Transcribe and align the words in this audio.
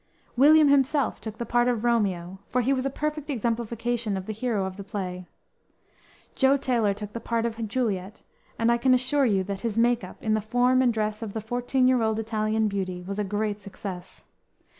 William 0.35 0.67
himself 0.67 1.21
took 1.21 1.37
the 1.37 1.45
part 1.45 1.67
of 1.67 1.83
Romeo, 1.83 2.39
for 2.47 2.61
he 2.61 2.73
was 2.73 2.87
a 2.87 2.89
perfect 2.89 3.29
exemplification 3.29 4.17
of 4.17 4.25
the 4.25 4.33
hero 4.33 4.65
of 4.65 4.75
the 4.75 4.83
play. 4.83 5.27
Jo 6.33 6.57
Taylor 6.57 6.91
took 6.95 7.13
the 7.13 7.19
part 7.19 7.45
of 7.45 7.67
Juliet, 7.67 8.23
and 8.57 8.71
I 8.71 8.77
can 8.79 8.95
assure 8.95 9.27
you 9.27 9.43
that 9.43 9.61
his 9.61 9.77
makeup, 9.77 10.17
in 10.23 10.33
the 10.33 10.41
form 10.41 10.81
and 10.81 10.91
dress 10.91 11.21
of 11.21 11.33
the 11.33 11.39
fourteen 11.41 11.87
year 11.87 12.01
old 12.01 12.17
Italian 12.17 12.67
beauty, 12.67 13.03
was 13.03 13.19
a 13.19 13.23
great 13.23 13.61
success. 13.61 14.23